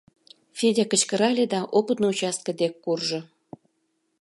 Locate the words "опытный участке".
1.79-2.51